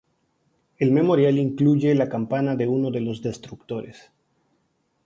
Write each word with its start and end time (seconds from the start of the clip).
El 0.79 0.89
memorial 0.89 1.37
incluye 1.37 1.93
la 1.93 2.09
campana 2.09 2.55
de 2.55 2.67
uno 2.67 2.89
de 2.89 3.01
los 3.01 3.21
destructores. 3.21 4.11